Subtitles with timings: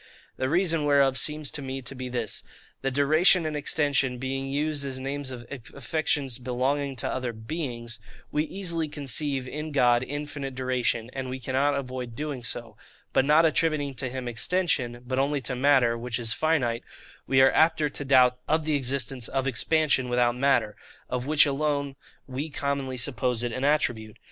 [0.37, 4.99] The reason whereof seems to me to be this,—That duration and extension being used as
[4.99, 7.99] names of affections belonging to other beings,
[8.31, 12.75] we easily conceive in God infinite duration, and we cannot avoid doing so:
[13.13, 16.83] but, not attributing to him extension, but only to matter, which is finite,
[17.27, 20.75] we are apter to doubt of the existence of expansion without matter;
[21.09, 21.95] of which alone
[22.25, 24.17] we commonly suppose it an attribute.